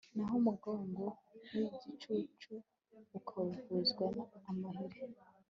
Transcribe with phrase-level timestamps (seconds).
[0.15, 1.03] naho umugongo
[1.55, 2.53] w'igicucu
[3.17, 4.05] ukavuzwa
[4.49, 4.99] amahiri